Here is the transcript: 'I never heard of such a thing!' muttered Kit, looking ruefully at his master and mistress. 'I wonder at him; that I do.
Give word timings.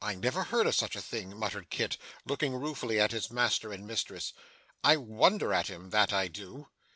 'I 0.00 0.14
never 0.14 0.44
heard 0.44 0.68
of 0.68 0.76
such 0.76 0.94
a 0.94 1.02
thing!' 1.02 1.36
muttered 1.36 1.68
Kit, 1.68 1.96
looking 2.24 2.54
ruefully 2.54 3.00
at 3.00 3.10
his 3.10 3.28
master 3.28 3.72
and 3.72 3.88
mistress. 3.88 4.32
'I 4.84 4.98
wonder 4.98 5.52
at 5.52 5.66
him; 5.66 5.90
that 5.90 6.12
I 6.12 6.28
do. 6.28 6.68